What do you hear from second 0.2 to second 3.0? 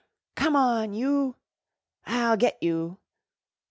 "Come on, you!" "I'll get you!"